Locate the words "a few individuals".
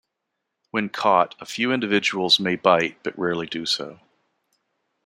1.39-2.39